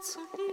[0.00, 0.49] Herzen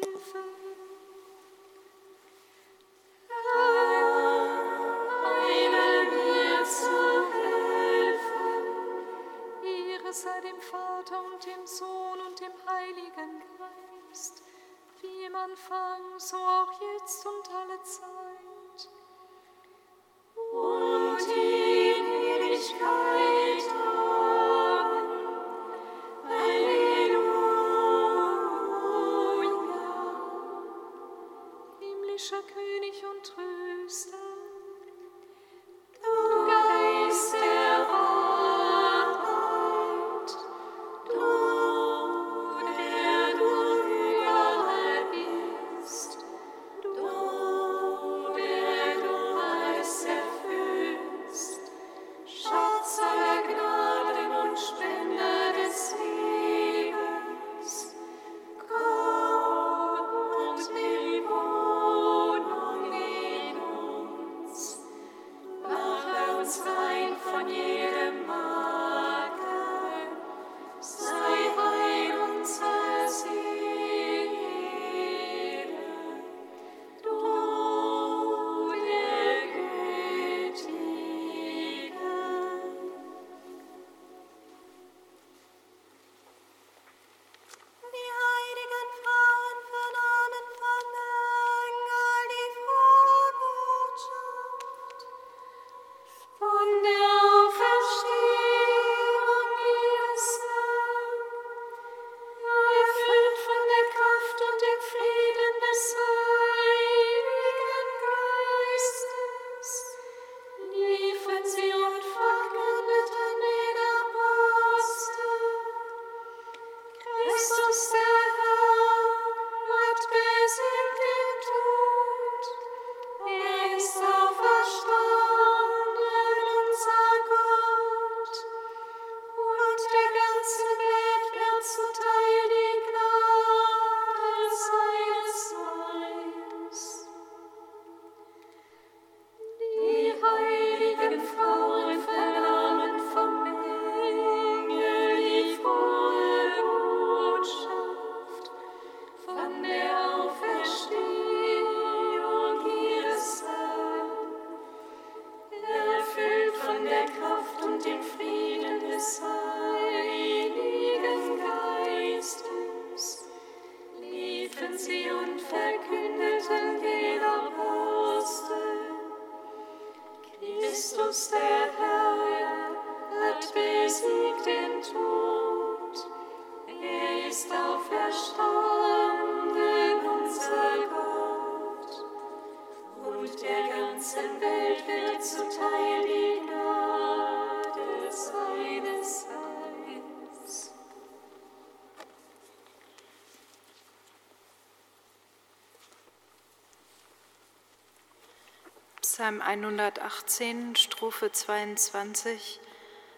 [199.27, 202.61] Psalm 118, Strophe 22,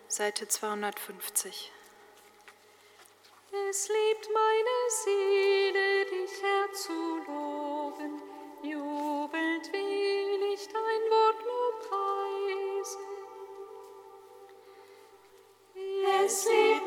[0.08, 1.72] Seite 250.
[3.70, 6.68] Es liebt meine Seele, dich Herr
[8.64, 13.06] jubelt will ich dein Wort nur preisen.
[16.26, 16.79] Es liebt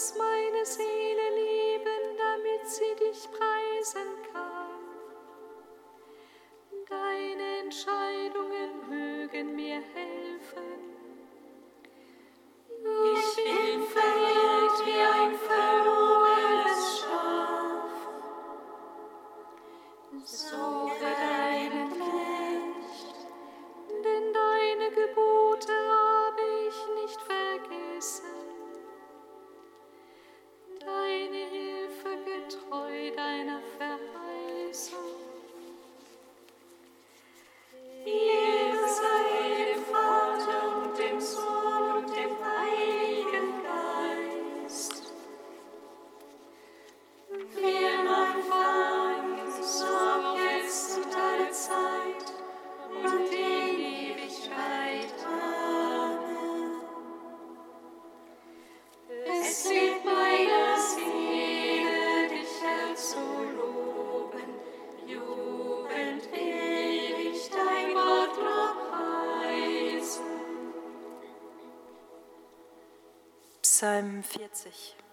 [0.00, 0.29] smile.
[74.00, 75.09] Psalm 40.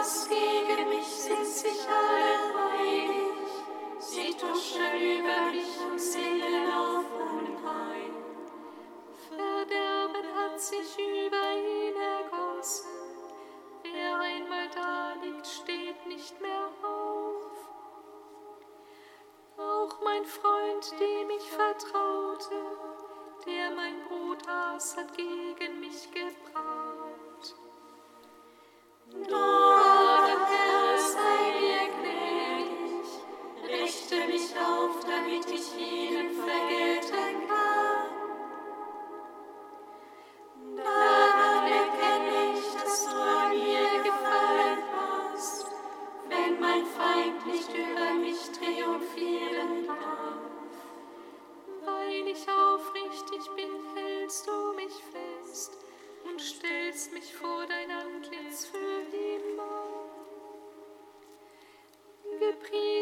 [0.00, 3.50] Gegen mich sind sich alle einig.
[3.98, 7.04] Sie tuschen über mich und singen auf
[9.28, 11.49] Verderben hat sich über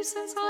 [0.08, 0.47] since I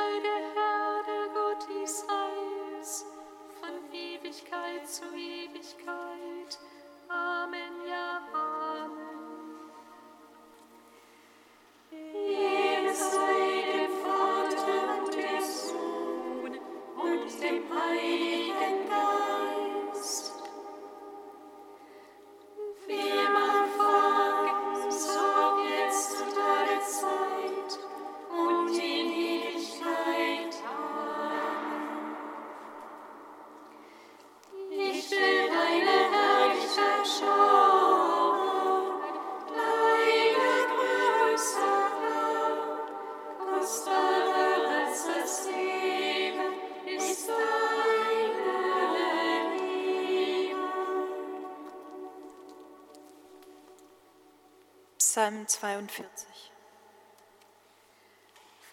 [55.28, 56.26] Psalm 42.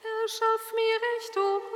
[0.02, 1.75] Verschaff mir Recht, o oh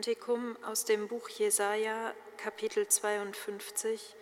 [0.00, 4.16] Kantikum aus dem Buch Jesaja, Kapitel 52,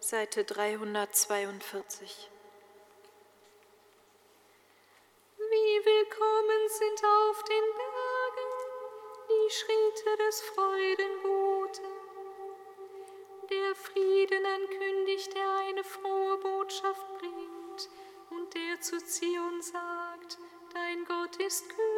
[0.00, 2.28] Seite 342.
[5.38, 8.50] Wie willkommen sind auf den Bergen
[9.28, 11.86] die Schritte des Freudenboten,
[13.48, 17.88] der Frieden ankündigt, der eine frohe Botschaft bringt
[18.30, 20.38] und der zu Zion sagt,
[20.74, 21.91] dein Gott ist König.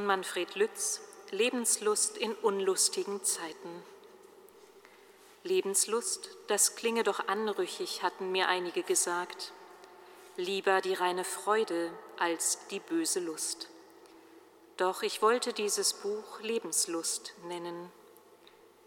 [0.00, 3.82] von Manfred Lütz Lebenslust in unlustigen Zeiten.
[5.42, 9.52] Lebenslust, das klinge doch anrüchig, hatten mir einige gesagt.
[10.36, 13.68] Lieber die reine Freude als die böse Lust.
[14.78, 17.92] Doch ich wollte dieses Buch Lebenslust nennen.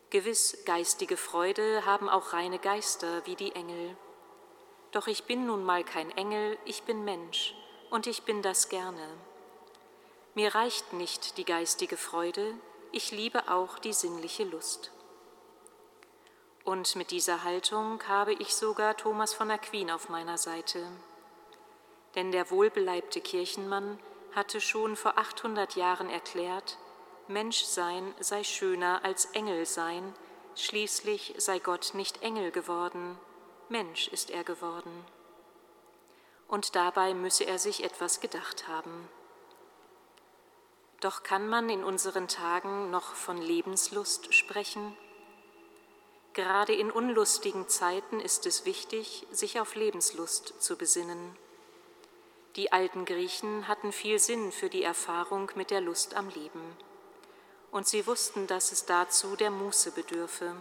[0.09, 3.95] Gewiss, geistige Freude haben auch reine Geister wie die Engel.
[4.91, 7.53] Doch ich bin nun mal kein Engel, ich bin Mensch
[7.91, 9.07] und ich bin das gerne.
[10.35, 12.55] Mir reicht nicht die geistige Freude,
[12.91, 14.91] ich liebe auch die sinnliche Lust.
[16.63, 20.87] Und mit dieser Haltung habe ich sogar Thomas von Aquin auf meiner Seite.
[22.15, 23.99] Denn der wohlbeleibte Kirchenmann
[24.33, 26.79] hatte schon vor 800 Jahren erklärt,
[27.27, 30.15] Menschsein sei schöner als Engelsein,
[30.55, 33.19] schließlich sei Gott nicht Engel geworden,
[33.69, 35.05] Mensch ist er geworden.
[36.47, 39.09] Und dabei müsse er sich etwas gedacht haben.
[41.03, 44.95] Doch kann man in unseren Tagen noch von Lebenslust sprechen?
[46.31, 51.37] Gerade in unlustigen Zeiten ist es wichtig, sich auf Lebenslust zu besinnen.
[52.55, 56.77] Die alten Griechen hatten viel Sinn für die Erfahrung mit der Lust am Leben.
[57.69, 60.55] Und sie wussten, dass es dazu der Muße bedürfe.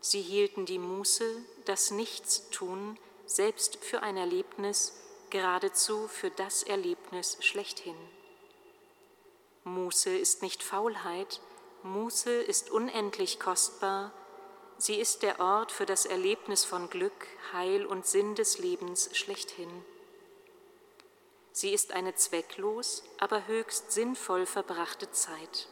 [0.00, 5.00] Sie hielten die Muße, das Nichtstun, selbst für ein Erlebnis,
[5.30, 7.94] geradezu für das Erlebnis schlechthin.
[9.64, 11.40] Muße ist nicht Faulheit,
[11.84, 14.12] Muße ist unendlich kostbar,
[14.76, 19.84] sie ist der Ort für das Erlebnis von Glück, Heil und Sinn des Lebens schlechthin.
[21.52, 25.68] Sie ist eine zwecklos, aber höchst sinnvoll verbrachte Zeit.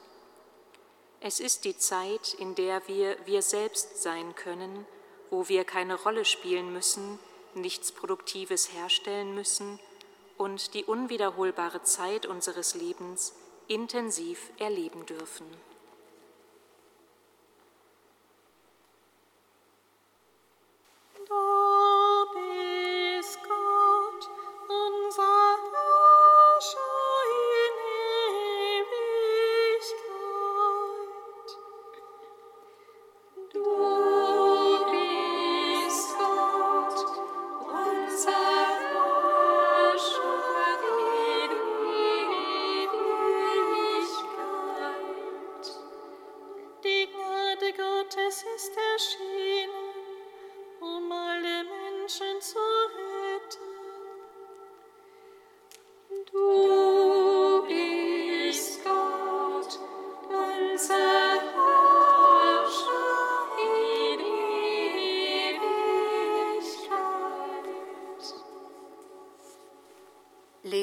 [1.21, 4.87] Es ist die Zeit, in der wir wir selbst sein können,
[5.31, 7.19] wo wir keine Rolle spielen müssen,
[7.55, 9.81] nichts Produktives herstellen müssen
[10.39, 13.35] und die unwiederholbare Zeit unseres Lebens
[13.71, 15.47] intensiv erleben dürfen.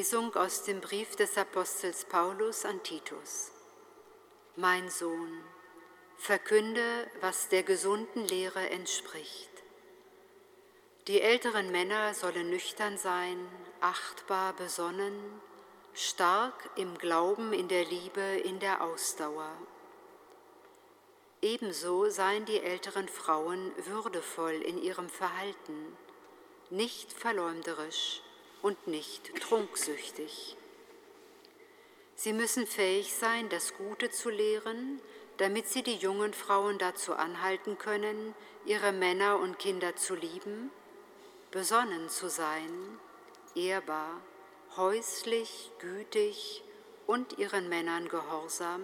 [0.07, 3.51] Lesung aus dem Brief des Apostels Paulus an Titus.
[4.55, 5.43] Mein Sohn,
[6.15, 9.49] verkünde, was der gesunden Lehre entspricht.
[11.09, 13.37] Die älteren Männer sollen nüchtern sein,
[13.81, 15.41] achtbar besonnen,
[15.93, 19.51] stark im Glauben, in der Liebe, in der Ausdauer.
[21.41, 25.97] Ebenso seien die älteren Frauen würdevoll in ihrem Verhalten,
[26.69, 28.21] nicht verleumderisch,
[28.67, 30.57] und nicht trunksüchtig.
[32.15, 35.01] Sie müssen fähig sein, das Gute zu lehren,
[35.37, 40.69] damit sie die jungen Frauen dazu anhalten können, ihre Männer und Kinder zu lieben,
[41.49, 42.99] besonnen zu sein,
[43.55, 44.19] ehrbar,
[44.75, 46.61] häuslich, gütig
[47.05, 48.81] und ihren Männern gehorsam,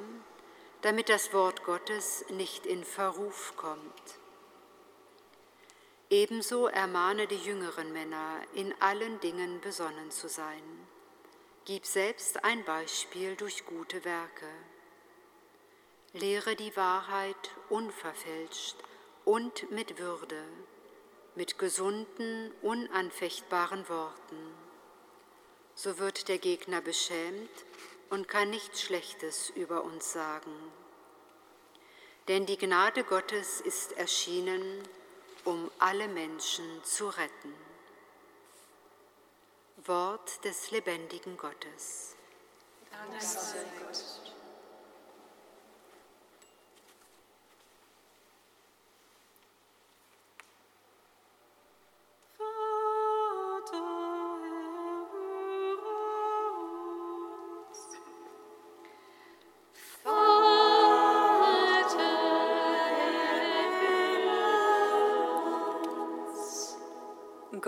[0.82, 4.23] damit das Wort Gottes nicht in Verruf kommt.
[6.14, 10.62] Ebenso ermahne die jüngeren Männer, in allen Dingen besonnen zu sein.
[11.66, 14.46] Gib selbst ein Beispiel durch gute Werke.
[16.14, 18.76] Lehre die Wahrheit unverfälscht
[19.26, 20.44] und mit Würde,
[21.34, 24.54] mit gesunden, unanfechtbaren Worten.
[25.74, 27.66] So wird der Gegner beschämt
[28.12, 30.54] und kann nichts Schlechtes über uns sagen.
[32.28, 34.84] Denn die Gnade Gottes ist erschienen,
[35.46, 37.54] um alle Menschen zu retten.
[39.86, 42.16] Wort des lebendigen Gottes.
[42.92, 44.13] Dank sei Gott.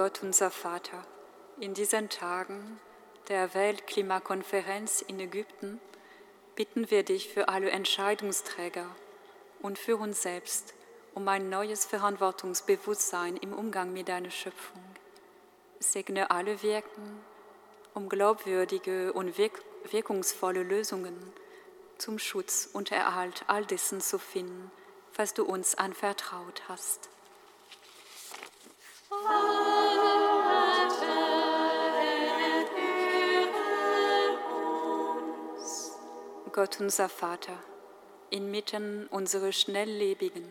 [0.05, 1.03] Gott unser Vater,
[1.59, 2.79] in diesen Tagen
[3.27, 5.81] der Weltklimakonferenz in Ägypten
[6.55, 8.85] bitten wir dich für alle Entscheidungsträger
[9.63, 10.75] und für uns selbst
[11.15, 14.83] um ein neues Verantwortungsbewusstsein im Umgang mit deiner Schöpfung.
[15.79, 17.19] Segne alle Wirken,
[17.95, 19.39] um glaubwürdige und
[19.91, 21.17] wirkungsvolle Lösungen
[21.97, 24.69] zum Schutz und Erhalt all dessen zu finden,
[25.15, 27.09] was du uns anvertraut hast.
[36.55, 37.59] Gott unser Vater,
[38.29, 40.47] inmitten unserer schnelllebigen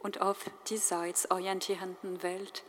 [0.00, 2.62] und auf diesseits orientierenden Welt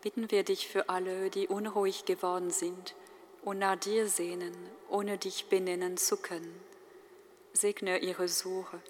[0.00, 2.94] bitten wir dich für alle, die unruhig geworden sind
[3.42, 4.56] und nach dir sehnen,
[4.88, 6.58] ohne dich benennen zu können.
[7.52, 8.80] Segne ihre Suche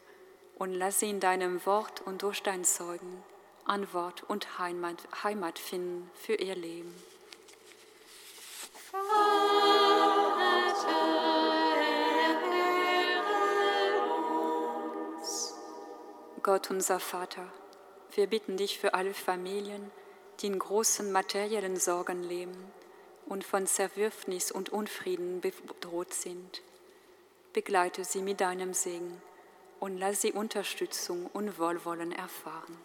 [0.56, 3.24] und lass sie in deinem Wort und durch dein Zeugen
[3.64, 6.94] Antwort und Heimat, Heimat finden für ihr Leben.
[16.46, 17.44] Gott unser Vater,
[18.14, 19.90] wir bitten dich für alle Familien,
[20.38, 22.72] die in großen materiellen Sorgen leben
[23.26, 26.62] und von Zerwürfnis und Unfrieden bedroht sind.
[27.52, 29.20] Begleite sie mit deinem Segen
[29.80, 32.78] und lass sie Unterstützung und Wohlwollen erfahren.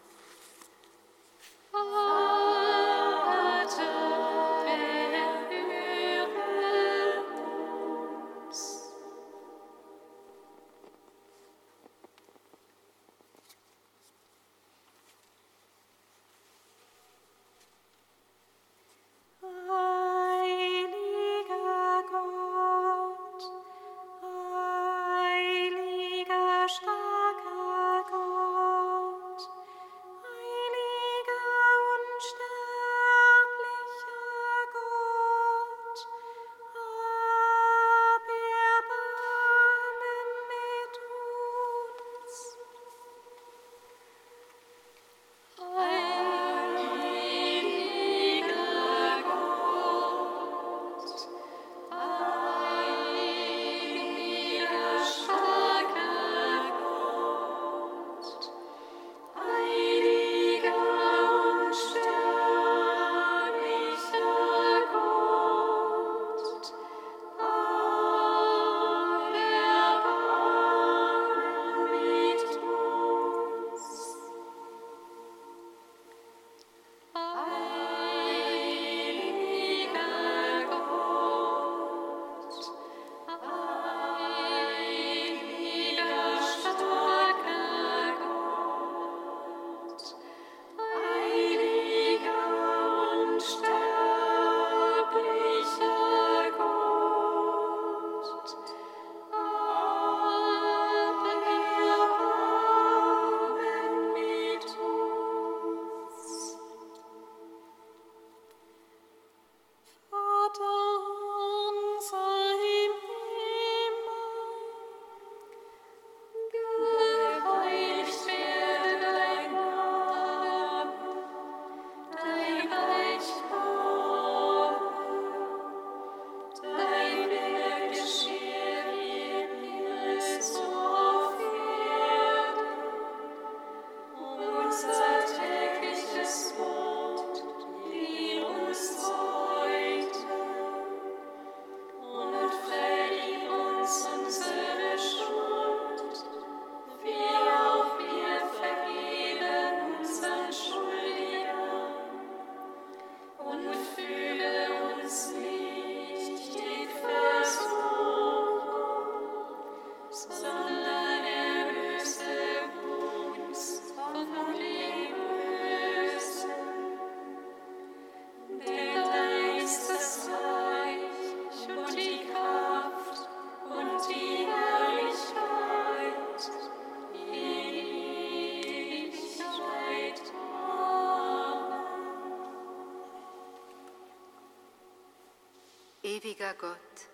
[186.51, 187.09] Ewiger Gott,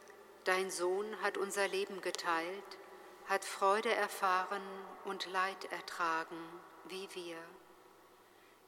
[0.46, 2.78] dein Sohn hat unser Leben geteilt,
[3.28, 4.64] hat Freude erfahren
[5.06, 6.38] und Leid ertragen,
[6.86, 7.38] wie wir.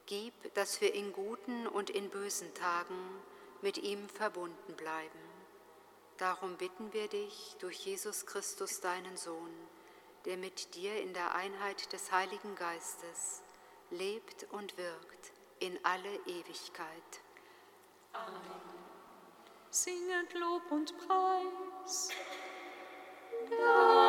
[0.06, 3.22] Gib, dass wir in guten und in bösen Tagen
[3.62, 5.20] mit ihm verbunden bleiben.
[6.18, 9.54] Darum bitten wir dich durch Jesus Christus, deinen Sohn,
[10.26, 13.42] der mit dir in der Einheit des Heiligen Geistes
[13.90, 17.22] lebt und wirkt in alle Ewigkeit.
[18.14, 18.89] Amen
[19.72, 22.10] singet Lob und Preis.
[23.50, 24.09] Dank